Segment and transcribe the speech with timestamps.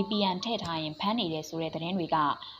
[0.00, 2.16] VPN ထည့်ထားရင်ဖမ်းနေတယ်ဆိုတဲ့သတင်းတွေက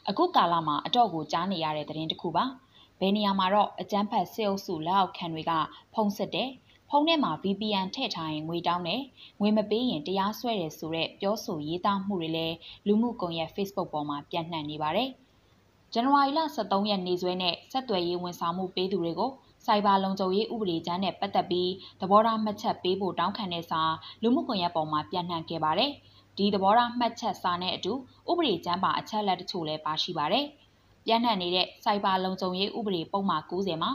[0.09, 2.45] အခုကာလမှာအတော့ကိုကြားနေရတဲ့သတင်းတစ်ခုပါ။
[3.01, 5.53] ဘယ်နေရာမှာတော့အကြမ်းဖက်စစ်အုပ်စုလက်အောက်ခံတွေက
[5.95, 6.51] ဖုံးစစ်တယ်
[6.91, 9.03] ဖုန်းထဲမှာ VPN ထည့်ထားရင်ငွေတောင်းတယ်
[9.41, 12.57] ငွေမပေးရင်တရားစွဲတယ်ဆိုတဲ့ပြောဆိုရေးသားမှုတွေလည်း
[12.87, 15.09] လူမှုကွန်ရက် Facebook ပေါ်မှာပြန့်နှံ့နေပါတယ်။
[15.93, 19.31] ဇန်နဝါရီလ23ရက်နေ့စွဲနဲ့ဆက်သွယ်ရေးဝန်ဆောင်မှုပေးသူတွေကို
[19.67, 21.71] စိုက်ဘာလုံခြုံရေးဥပဒေကျမ်းနဲ့ပတ်သက်ပြီး
[22.01, 23.83] သဘောထားမှတ်ချက်ပေးဖို့တောင်းခံတဲ့စာ
[24.23, 25.91] လူမှုကွန်ရက်ပေါ်မှာပြန့်နှံ့ခဲ့ပါတယ်။
[26.41, 27.93] ဒီသဘောထားမှတ်ချက်စာနဲ့အတူ
[28.31, 30.47] ဥပဒေကျမ်းပါအချက်လက်တချို့လည်းပါရှိပါတယ်။
[31.07, 33.93] ပြန့်နှံ့နေတဲ့စိုက်ဘာလုံခြုံရေးဥပဒေပုံမှန်90မှာ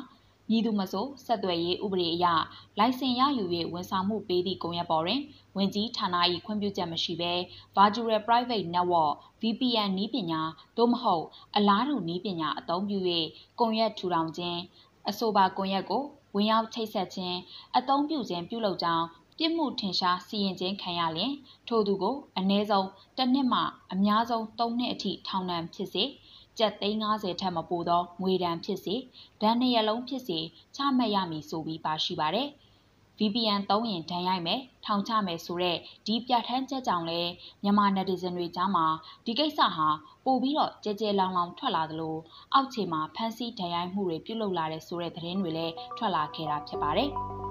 [0.50, 2.26] မည်သူမဆိုဆက်သွယ်ရေးဥပဒေအရ
[2.80, 3.44] လိုင်စင်ရယူ၍
[3.74, 5.22] ဝန်ဆောင်မှုပေးသည့်ကွန်ရက်ပေါ်တွင်
[5.56, 6.16] ဝင်ကြီးဌာန၏
[6.46, 7.34] ခွင့်ပြုချက်မရှိဘဲ
[7.76, 10.42] Virtual Private Network VPN နည်းပညာ
[10.78, 12.98] သို့မဟုတ်အလားတူနည်းပညာအသုံးပြု၍
[13.60, 14.60] ကွန်ရက်ထူထောင်ခြင်း
[15.10, 16.04] အဆိုပါကွန်ရက်ကို
[16.36, 17.38] ဝင်ရောက်ချိတ်ဆက်ခြင်း
[17.78, 19.06] အသုံးပြုခြင်းပြုလုပ်ကြောင်း
[19.38, 21.34] ပြစ်မှုထင်ရှားစီရင်ခြင်းခံရလျင်
[21.68, 23.62] ထိုသူကိုအ ਨੇ ဆုံးတစ်နှစ်မှ
[23.94, 26.04] အများဆုံး၃နှစ်အထိထောင်ဒဏ်ဖြစ်စေ
[26.58, 28.96] ကျပ်သိန်း90ထက်မပိုသောငွေဒဏ်ဖြစ်စေ
[29.42, 30.40] ဒဏ်နှစ်ရလုံးဖြစ်စေ
[30.76, 32.50] ချမှတ်ရမည်ဆိုပြီးပါရှိပါတယ်။
[33.20, 37.22] VPN သုံးရင်ဒဏ်ရိုက်မယ်ထောင်ချမယ်ဆိုတဲ့ဒီပြဋ္ဌာန်းချက်ကြောင့်လဲ
[37.64, 38.86] မြန်မာ netizen တွေကြားမှာ
[39.26, 39.88] ဒီကိစ္စဟာ
[40.26, 42.16] ပိုပြီးတော့ကြဲကြဲလောင်လောင်ထွက်လာသလို
[42.54, 47.12] အောက်ခြေမှာဖမ်းဆီးဒဏ်ရိုက်မှုတွေပြုလုပ်လာတဲ့ဆိုတဲ့သတင်းတွေလည်းထွက်လာခဲ့တာဖြစ်ပါတယ်။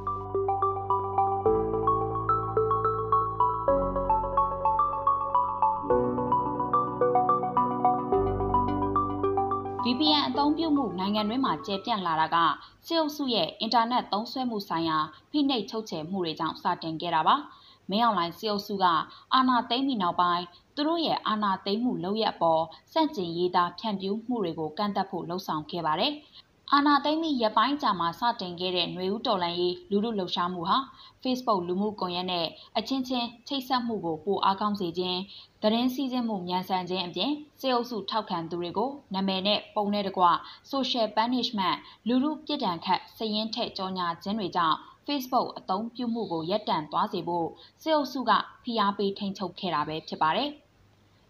[9.95, 12.37] VPN အသုံးပြုမှုနိုင်ငံတွင်းမှာကျယ်ပြန့်လာတာက
[12.87, 14.99] စစ်အုပ်စုရဲ့အင်တာနက်သုံးစွဲမှုဆိုင်ရာ
[15.31, 17.37] ဖိနှိပ်ချုပ်ချယ်မှုတွေကြောင့်စတင်ခဲ့တာပါ။
[17.91, 18.85] မင်းအောင်လှိုင်စစ်အုပ်စုက
[19.35, 26.13] အာဏာသိမ်းပြီးနောက်ပိုင်းသူတို့ရဲ့အာဏာသိမ်းမှုလုပ်ရအပေါ်စန့်ကျင်ရေးသားဖြန့်ဖြူးမှုတွေကိုကန့်သက်ဖို့လှုံ့ဆော်ခဲ့ပါတယ်။
[26.73, 30.79] အာနာသိမ့်ပြီးရပိုင်းကြာမှာစတင်ခဲ့တဲ့ຫນွေဦးတော်လန်ရေးလူလူလှုပ်ရှားမှုဟာ
[31.23, 32.47] Facebook လူမှုကွန်ရက်နဲ့
[32.79, 35.21] အချင်းချင်းချိတ်ဆက်မှုကိုပိုအားကောင်းစေခြင်း
[35.63, 40.25] သတင်းစည်းစိမ်မှုမြန်ဆန်ခြင်းအပြင်စေအုပ်စုထောက်ခံသူတွေကိုနာမည်နဲ့ပုံနဲ့တကွ
[40.71, 41.77] social punishment
[42.09, 44.77] လူလူပြစ်ဒဏ်ခတ်စည်ရင်းထက်ကြောညာခြင်းတွေကြောင့်
[45.07, 47.49] Facebook အသုံးပြုမှုကိုရပ်တန့်သွားစေဖို့
[47.83, 48.33] စေအုပ်စုက
[48.65, 50.51] ဖိအားပေးထိန်ချုပ်ခဲ့တာပဲဖြစ်ပါတယ်။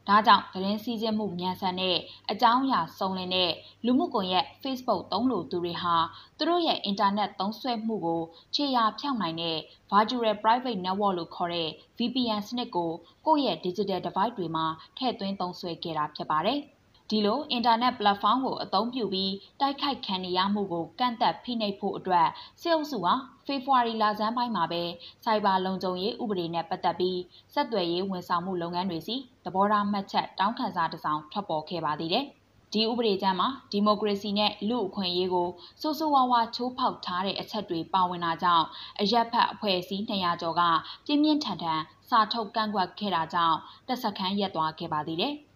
[0.09, 1.97] ဒါကြောင့်သတင်းစည်းကျင်းမှုမြန်ဆန်တဲ့
[2.31, 3.50] အကြောင်းအရာစုံလင်တဲ့
[3.84, 5.97] လူမှုကွန်ရက် Facebook သုံးလို့သူတွေဟာ
[6.38, 8.22] သူတို့ရဲ့အင်တာနက်သုံးစွဲမှုကို
[8.54, 9.59] ခြေရာဖြောင့်နိုင်တဲ့
[9.91, 12.91] Virtual Private Network လို့ခေါ်တဲ့ VPN စနစ်ကို
[13.26, 14.66] ကိုယ့်ရဲ့ Digital Device တွေမှာ
[14.97, 16.60] ထည့်သွင်းသုံးစွဲခဲ့တာဖြစ်ပါတယ်။
[17.10, 22.28] ဒီလိုအင်တာနက် platform ကိုအသုံးပြုပြီးတိုက်ခိုက်ခံနေရမှုကိုကန့်သက်ဖိနှိပ်ဖို့အတွက်
[22.60, 23.15] စစ်အုပ်စုဟာ
[23.47, 24.82] ဖေဖော်ဝါရီလဆန်းပိုင်းမှာပဲ
[25.25, 27.19] စိုက်ဘာလုံခြုံရေးဥပဒေနဲ့ပတ်သက်ပြီး
[27.54, 32.26] ဆက်သွယ်ရေးဝန်ဆောင်မှုလုပ်ငန်းတွေစီသဘောထားမှတ်ချက်တောင်းခံစာတစ်စောင်ထွက်ပေါ်ခဲ့ပါသေးတယ်။
[32.72, 35.48] ဒီဥပဒေကြမ်းမှာဒီမိုကရေစီနဲ့လူ့အခွင့်အရေးကို
[35.81, 38.66] စိုးစိုးဝါးဝါချိုးဖောက်ထားတဲ့အချက်တွေပါဝင်တာကြောင့်
[39.00, 40.62] အရက်ဖက်အဖွဲ့အစည်း200ကျော်က
[41.06, 45.34] ပြင်းပြင်းထန်ထန်စာထုတ်ကန့်ကွက်ခဲ့တာကြောင့်တပ်စခန်းရက်သွားခဲ့ပါသေးတယ်။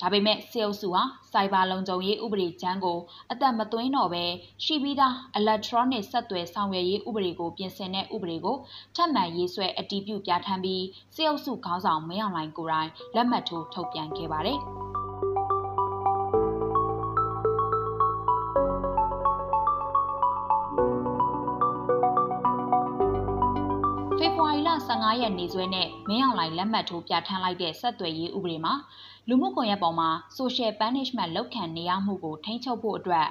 [0.00, 2.98] ဒါပေမဲ့စေအုပ်စုဟာစိုက်ဘာလုံခြုံရေးဥပဒေကျမ်းကို
[3.32, 4.24] အသက်မသွင်းတော့ဘဲ
[4.64, 8.56] ရှိပြီးသား electronic ဆက်သွယ်ဆောင်ရွက်ရေးဥပဒေကိုပြင်ဆင်တဲ့ဥပဒေကို
[8.96, 10.84] ထပ်မံရေးဆွဲအတည်ပြုပြဋ္ဌာန်းပြီး
[11.14, 14.60] စေအုပ်စုခေါင်းဆောင်မင်းအောင်လှိုင်ကိုယ်တိုင်လက်မှတ်ထိုးထုတ်ပြန်ခဲ့ပါတယ်။
[25.04, 28.74] 15ရက်နေ့စွဲနဲ့မင်းအောင်လှိုင်လက်မှတ်ထိုးပြဋ္ဌာန်းလိုက်တဲ့ဆက်သွယ်ရေးဥပဒေမှာ
[29.28, 33.28] လူမှုကွန်ရက်ပေါ်မှာ social punishment လောက်ခံနေရမှုကိုထိန်းချုပ်ဖို့အတွက်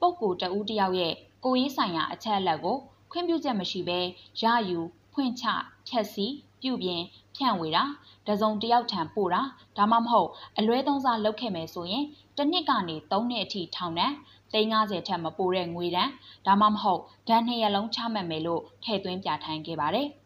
[0.00, 2.76] ပုဂ္ဂိုလ်တဦးတယောက်ရဲ့ကိုယ်ရေးဆိုင်ရာအချက်အလက်ကို
[3.12, 3.98] ခွင့်ပြုချက်မရှိဘဲ
[4.42, 4.78] ရယူ
[5.12, 5.44] ဖွင့်ချ
[5.88, 6.26] ဖြက်စီ
[6.62, 7.02] ပြုပြင်
[7.36, 7.84] ဖြန့်ဝေတာ
[8.28, 9.42] တစုံတယောက်ထံပို့တာ
[9.76, 10.28] ဒါမှမဟုတ်
[10.58, 12.04] အလွဲသုံးစားလုပ်ခဲ့မယ်ဆိုရင်
[12.36, 14.12] တစ်နှစ်ကနေ၃နှစ်အထိထောင်ဒဏ်
[14.52, 16.10] 350ထက်မပိုတဲ့ငွေဒဏ်
[16.46, 20.08] ဒါမှမဟုတ်ဒဏ်နှစ်ရလုံးချမှတ်မယ်လို့ထည့်သွင်းပြဋ္ဌာန်းခဲ့ပါတယ်။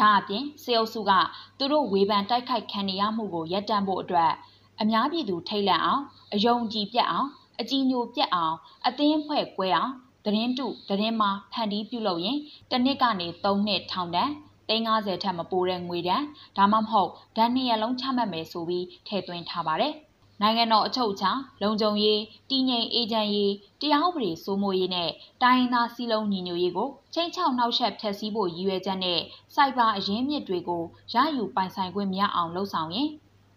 [0.00, 1.12] ဒါအပြင်စေအုပ်စုက
[1.58, 4.32] သူတို့ဝေဖန်တိုက်ခိုက်ခံရမှုကိုရပ်တန့်ဖို့အတွက်
[4.80, 6.02] အများပြည်သူထိတ်လန့်အောင်
[6.34, 7.28] အယုံကြည်ပြတ်အောင်
[7.60, 8.56] အကြည်ညိုပြတ်အောင်
[8.86, 9.92] အသင်းဖွဲ့ကွဲအောင်
[10.24, 12.38] သတင်းတုသတင်းမှာဖန်တီးပြုလုပ်ရင်
[12.70, 14.30] တစ်နှစ်ကနေ၃နှစ်ထောင်ဒဏ်
[14.68, 16.22] 350ထက်မပိုတဲ့ငွေဒဏ်
[16.56, 19.94] ဒါမှမဟုတ်ဒဏ်နှစ်ရလုံးချမှတ်မယ်ဆိုပြီးထည့်သွင်းထားပါတယ်။
[20.42, 21.30] နိုင်ငံတော်အချုပ်အခြာ
[21.62, 22.20] လုံခြုံရေး
[22.50, 25.10] တည်ငြိမ်အေဂျင့်ရေးတရားဥပဒေစိုးမိုးရေးနဲ့
[25.42, 29.20] တိုင်းရင်းသားစည်းလုံးညီညွတ်ရေးကိုချိန်ချောက်နှောက်ယှက်ဖျက်ဆီးဖို့ရည်ရွယ်ချက်နဲ့
[29.54, 30.82] စိုက်ဘာအရင်းမြစ်တွေကို
[31.14, 33.08] ရယူပိုင်ဆိုင်ခွင့်မရအောင်လှုံ့ဆော်ရင်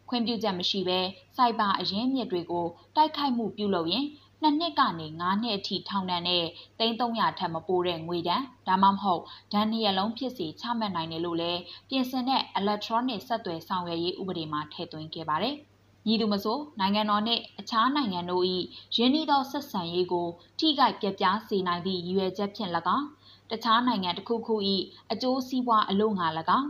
[0.10, 1.00] ခွင့်ပြုချက်မရှိဘဲ
[1.36, 4.06] စိုက်ဘာအရင်းမြစ်တွေကိုတိုက်ခိုက်မှုပြုလုပ်ရင်
[4.42, 6.44] နှစ်နှစ်ကနေ9နှစ်အထိထောင်ဒဏ်နဲ့
[6.80, 9.22] 300ထက်မပိုတဲ့ငွေဒဏ်ဒါမှမဟုတ်
[9.54, 15.58] ဒဏ်နှစ်ရလုံးဖြစ်စီချမှတ်နိုင်တယ်လို့လည်းပြင်ဆင်တဲ့ electronic ဆက်သွယ်ဆောင်ရွက်ရေးဥပဒေမှာထည့်သွင်းခဲ့ပါတယ်။
[16.08, 18.44] ညီသူမဆိုနိုင်ငံတော်နှင့်အခြားနိုင်ငံတို့၏
[18.96, 20.28] ရင်းနှီးသောဆက်ဆံရေးကို
[20.60, 23.08] ထိခိုက်ပြပြစေနိုင်သည့်ရည်ရွယ်ချက်ဖြင့်၎င်း
[23.52, 24.56] တခြားနိုင်ငံတစ်ခုခု၏
[25.12, 26.28] အကျိုးစီးပွားအလို့ငါ၎
[26.58, 26.68] င်း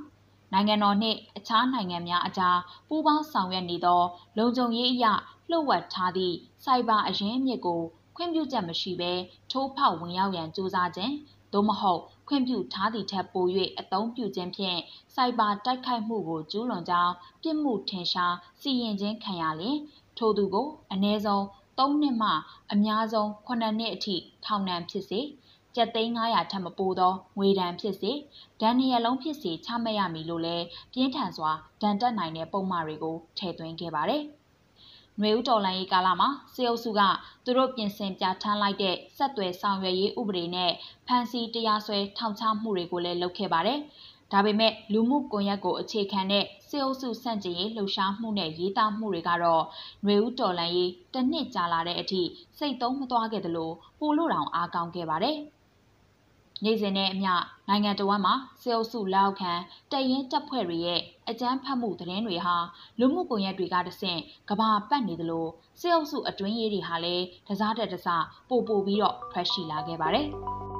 [0.54, 2.58] နိုင်ငံတော်နှင့်အခြားနိုင်ငံများအကြား
[2.88, 4.02] ပူးပေါင်းဆောင်ရွက်နေသော
[4.38, 5.06] လုံခြုံရေးအရ
[5.50, 7.82] လှုပ်ဝက်ထားသည့်စိုက်ဘာအရင်းအမြစ်ကို
[8.16, 9.12] ခွင့်ပြုချက်မရှိဘဲ
[9.52, 11.14] ထိုးဖောက်ဝင်ရောက်ရန်ကြိုးစားခြင်း
[11.54, 12.02] သို့မဟုတ်
[12.32, 13.46] ခွင့်ပြုထားသည့်ထက်ပို၍
[13.80, 14.80] အသုံးပြုခြင်းဖြင့်
[15.16, 17.14] စိုက်ဘာတိုက်ခိုက်မှုကိုကျူးလွန်ကြောင်း
[17.44, 19.78] ပြစ်မှုထင်ရှားစီရင်ခြင်းခံရလျင်
[20.18, 21.44] ထိုသူကိုအ ਨੇ ဆုံး
[21.78, 22.30] 3နှစ်မှ
[22.74, 23.50] အများဆုံး9
[23.80, 25.20] နှစ်အထိထောင်ဒဏ်ဖြစ်စေ
[25.76, 28.12] ကျပ်သိန်း900ထက်မပိုသောငွေဒဏ်ဖြစ်စေ
[28.62, 31.52] ဒဏ်နှစ်ရလုံးဖြစ်စေချမှတ်ရမည်လို့လည်းပြင်းထန်စွာ
[31.82, 34.24] ဒဏ်တက်နိုင်တဲ့ပုံမှားတွေကိုထည့်သွင်းခဲ့ပါတယ်။
[35.20, 37.02] နွေဦးတော်လှန်ရေးကာလမှာစေအုပ်စုက
[37.46, 40.72] သူတို့ပြင်ဆင်ပြဋ္ဌာန်းလိုက်တဲ့ဆက်သွယ်ဆောင်ရွက်ရေးဥပဒေနဲ့
[41.08, 43.80] ဖမ်းဆီးတရားစွဲထောင်ချမှုတွေကိုလည်းလုပ်ခဲ့ပါတယ်။
[44.32, 49.64] ဒါပေမဲ့လူမှုကွန်ရက်ကိုအခြေခံတဲ့စေအုပ်စုစန့်ကျင်ရေးလှုပ်ရှားမှုနဲ့ရေးသားမှုတွေကတော့
[50.06, 52.22] နွေဦးတော်လှန်ရေးတစ်နှစ်ကြာလာတဲ့အထိ
[52.58, 55.38] စိတ်သုံးမသွားခဲ့သလိုပိုလို့တောင်အားကောင်းခဲ့ပါတယ်။
[56.64, 57.34] နေ့စဉ်နဲ့အမျှ
[57.70, 59.52] နိုင်ငံတော်ဝန်မှာစေအုပ်စုလောက်ခံ
[59.92, 62.56] တရင်တပ်ဖွဲ့တွေရဲ့အကြမ်းဖက်မှုသတင်းတွေဟာ
[63.00, 64.20] လူမှုကွန်ရက်တွေကတဆင့်
[64.50, 65.48] ကဘာပတ်နေသလို
[65.80, 70.28] စေအုပ်စုအတွင်းရေးတွေဟာလည်းတစားတက်တစားပို့ပို့ပြီးတော့ထွက်ရှိလာခဲ့ပါတယ်။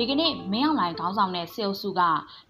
[0.00, 2.00] ဒီကနေ့မင်းအောင်လှိုင်ခေါင်းဆောင်တဲ့စေအုပ်စုက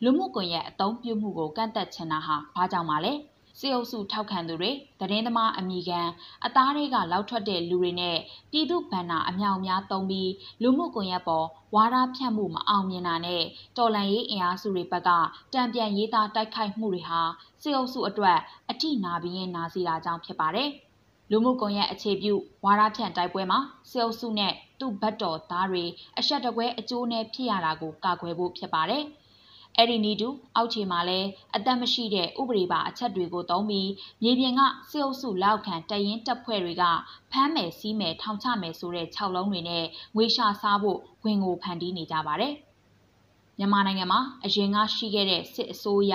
[0.02, 3.12] လူမှုကွန်ရက်အသုံးပြုမှုကိုကန့်သက်ချင်တာဟာဘာကြောင့်ပါလဲ
[3.58, 6.00] စေအုပ်စုထောက်ခံသူတွေသတင်းသမားအမိခံ
[6.44, 8.16] အသားတွေကလောက်ထွက်တဲ့လူတွေနဲ့
[8.50, 10.30] ပြည်သူဗန္နာအမြောက်များသုံးပြီး
[10.62, 13.42] လူမှုကွန်ရက်ပေါ်ဝါဒဖြန့်မှုမအောင်မြင်တာနဲ့
[13.76, 15.10] တော်လန်ရေးအင်အားစုတွေဘက်က
[15.54, 17.20] တံပြန်ရေးသားတိုက်ခိုက်မှုတွေဟာ
[17.62, 18.38] စေအုပ်စုအတွက်
[18.70, 20.70] အထိနာပြီးရင်နာစီတာကြောင့်ဖြစ်ပါတယ်။
[21.30, 22.32] လူမှုကွန်ရက်အခြေပြု
[22.64, 23.58] ဝါဒဖြန့်တိုက်ပွဲမှာ
[23.90, 25.84] စေအုပ်စုနဲ့ သူ့ဘတ်တော်သားတွေ
[26.18, 29.04] အဆက်တကွဲအကျိုးနဲ့ဖြစ်ရတာကိုကာကွယ်ဖို့ဖြစ်ပါတယ်။
[29.76, 33.90] အဲ့ဒီနီတူအောက်ခြေမှာလည်းအသက်မရှိတဲ့ဥပဒေပါအချက်တွေကိုသုံးပြီး
[34.22, 34.60] မြေပြင်က
[34.90, 36.84] စေအုပ်စုလောက်ခံတရင်တပ်ဖွဲ့တွေက
[37.30, 39.84] ဖမ်းမယ်စီးမယ်ထောင်ချမယ်ဆိုတဲ့၆လုံးတွေနဲ့
[40.16, 42.54] ငွေရှာစားဖို့ဝင်ကိုဖန်တီးနေကြပါတယ်။
[43.58, 46.14] မြန်မာနိုင်ငံမှာအရင်ကရှိခဲ့တဲ့စစ်အစိုးရ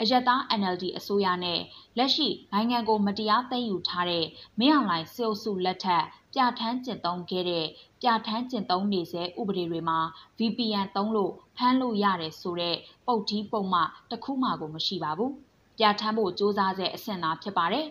[0.00, 1.60] အယက်သား NLD အစိုးရနဲ့
[1.98, 4.24] လက်ရှိနိုင်ငံကိုမတရားသိမ်းယူထားတဲ့
[4.58, 7.66] မင်းအောင်လှိုင်စစ်အုပ်စုလက်ထက် ပြဋ္ဌာန်းကျင့်သုံးခဲ့တဲ့
[8.02, 9.98] ပြဋ္ဌာန်းကျင့်သုံးနေစေဥပဒေတွေမှာ
[10.38, 12.76] VPN သုံးလို့ဖမ်းလို့ရတယ်ဆိုတဲ့
[13.06, 13.80] ပုတ်ကြီးပုံမှ
[14.10, 15.32] တစ်ခုမှကိုမရှိပါဘူး
[15.78, 17.86] ပြဋ္ဌာန်းဖို့စ조사စေအဆင့်သာဖြစ်ပါတယ်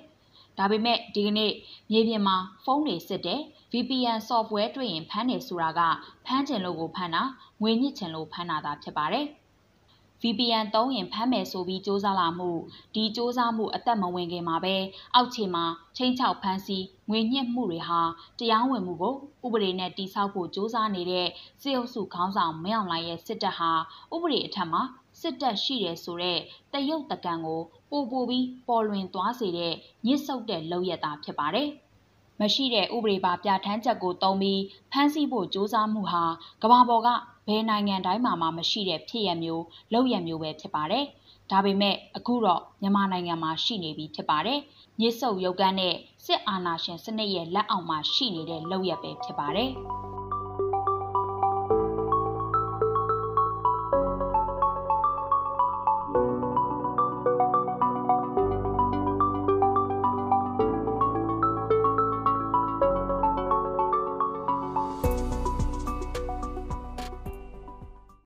[0.57, 1.51] ဒါပေမဲ့ဒီကနေ့
[1.91, 3.41] မြေပြင်မှာဖုန်းတွေစစ်တယ်
[3.71, 5.81] VPN software တွေ့ရင်ဖမ်းတယ်ဆိုတာက
[6.25, 7.23] ဖမ်းချင်လို့ကိုဖမ်းတာ
[7.61, 9.25] ငွေညစ်ချင်လို့ဖမ်းတာသာဖြစ်ပါတယ်။
[10.22, 12.50] VPN သုံးရင်ဖမ်းမယ်ဆိုပြီးစ조사လာမှု
[12.94, 14.76] ဒီစ조사မှုအသက်မဝင်ခင်မှာပဲ
[15.14, 15.64] အောက်ခြေမှာ
[15.96, 18.00] ချင်းချောက်ဖမ်းဆီးငွေညှစ်မှုတွေဟာ
[18.38, 19.14] တရားဝင်မှုကို
[19.44, 21.28] ဥပဒေနဲ့တိစောက်ဖို့စ조사နေတဲ့
[21.62, 23.70] စစ်အုပ်စုခေါင်းဆောင်မင်းအောင်လှိုင်ရဲ့စစ်တပ်ဟာ
[24.14, 24.82] ဥပဒေအထက်မှာ
[25.20, 26.38] စစ်တပ်ရှိတယ်ဆိုတဲ့
[26.72, 27.60] တရုတ်တကံကို
[27.90, 29.74] ပို့ပို့ပြီးပေါ်လွင်သွားစေတဲ့
[30.06, 31.70] ညစ်ဆုပ်တဲ့လုပ်ရတာဖြစ်ပါတယ်။
[32.41, 34.61] မရှိတဲ့ဥပဒေပါပြဋ္ဌာန်းချက်ကိုသုံးပြီး
[34.91, 36.23] ဖမ်းဆီးဖို့ကြိုးစားမှုဟာ
[36.63, 37.09] ကမ္ဘာပေါ်က
[37.47, 41.05] ဘယ်နိုင်ငံတိုင်းမှာမှမရှိတဲ့ဖြစ်ရမျိုးလုပ်ရမျိုးပဲဖြစ်ပါတယ်။
[41.51, 44.59] ဒါပေမဲ့အခုတော့မြန်မာနိုင်ငံမှာရှိနေပြီဖြစ်ပါတယ်။
[44.99, 45.95] ညစ်ဆုပ်ရုပ်ကန်းနဲ့
[46.25, 49.71] စစ်အာဏာရှင်စနစ်ရဲ့လက်အောက်မှာရှိနေတဲ့လုပ်ရပဲဖြစ်ပါတယ်။